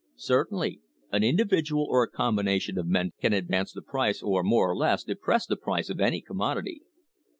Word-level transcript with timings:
Certainly; 0.17 0.81
an 1.11 1.23
individual 1.23 1.85
or 1.87 2.01
a 2.01 2.09
combination 2.09 2.79
of 2.79 2.87
men 2.87 3.11
can 3.21 3.33
advance 3.33 3.71
the 3.71 3.83
price 3.83 4.23
or 4.23 4.41
more 4.41 4.71
or 4.71 4.75
less 4.75 5.03
depress 5.03 5.45
the 5.45 5.55
price 5.55 5.91
of 5.91 5.99
any 6.01 6.21
commodity. 6.21 6.81